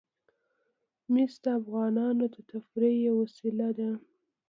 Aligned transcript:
مس 1.11 1.33
د 1.43 1.45
افغانانو 1.59 2.23
د 2.33 2.35
تفریح 2.51 2.95
یوه 3.07 3.17
وسیله 3.23 3.69
ده. 3.79 3.91